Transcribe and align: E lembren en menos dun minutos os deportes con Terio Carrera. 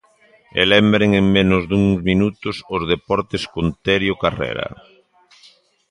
E 0.59 0.61
lembren 0.71 1.11
en 1.19 1.25
menos 1.37 1.63
dun 1.71 1.85
minutos 2.09 2.55
os 2.75 2.81
deportes 2.93 3.43
con 3.53 3.65
Terio 3.85 4.13
Carrera. 4.23 4.67